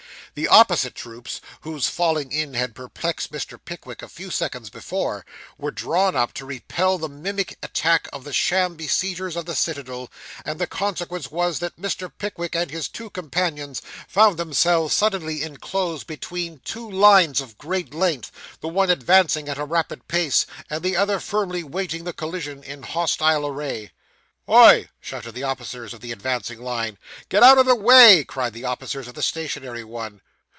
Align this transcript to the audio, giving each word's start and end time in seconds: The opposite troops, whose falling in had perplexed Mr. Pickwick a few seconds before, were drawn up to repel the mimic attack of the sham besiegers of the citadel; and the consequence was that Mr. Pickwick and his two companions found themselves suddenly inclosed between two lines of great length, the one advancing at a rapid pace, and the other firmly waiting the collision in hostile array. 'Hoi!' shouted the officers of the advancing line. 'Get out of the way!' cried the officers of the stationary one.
The 0.33 0.47
opposite 0.47 0.95
troops, 0.95 1.41
whose 1.59 1.87
falling 1.87 2.31
in 2.31 2.53
had 2.53 2.73
perplexed 2.73 3.33
Mr. 3.33 3.59
Pickwick 3.65 4.01
a 4.01 4.07
few 4.07 4.29
seconds 4.31 4.69
before, 4.69 5.25
were 5.57 5.71
drawn 5.71 6.15
up 6.15 6.31
to 6.35 6.45
repel 6.45 6.97
the 6.97 7.09
mimic 7.09 7.57
attack 7.61 8.07
of 8.13 8.23
the 8.23 8.31
sham 8.31 8.77
besiegers 8.77 9.35
of 9.35 9.45
the 9.45 9.53
citadel; 9.53 10.09
and 10.45 10.57
the 10.57 10.67
consequence 10.67 11.29
was 11.31 11.59
that 11.59 11.75
Mr. 11.75 12.09
Pickwick 12.17 12.55
and 12.55 12.71
his 12.71 12.87
two 12.87 13.09
companions 13.09 13.81
found 14.07 14.37
themselves 14.37 14.93
suddenly 14.95 15.43
inclosed 15.43 16.07
between 16.07 16.61
two 16.63 16.89
lines 16.89 17.41
of 17.41 17.57
great 17.57 17.93
length, 17.93 18.31
the 18.61 18.69
one 18.69 18.89
advancing 18.89 19.49
at 19.49 19.57
a 19.57 19.65
rapid 19.65 20.07
pace, 20.07 20.45
and 20.69 20.81
the 20.81 20.95
other 20.95 21.19
firmly 21.19 21.61
waiting 21.61 22.05
the 22.05 22.13
collision 22.13 22.63
in 22.63 22.83
hostile 22.83 23.45
array. 23.45 23.91
'Hoi!' 24.47 24.89
shouted 24.99 25.33
the 25.33 25.43
officers 25.43 25.93
of 25.93 26.01
the 26.01 26.11
advancing 26.11 26.59
line. 26.61 26.97
'Get 27.29 27.43
out 27.43 27.59
of 27.59 27.65
the 27.67 27.75
way!' 27.75 28.23
cried 28.25 28.53
the 28.53 28.65
officers 28.65 29.07
of 29.07 29.13
the 29.13 29.21
stationary 29.21 29.83
one. 29.83 30.19